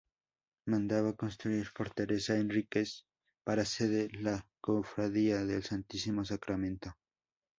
[0.65, 2.89] Mandada construir por Teresa Enríquez
[3.45, 6.95] para sede la cofradía del Santísimo Sacramento.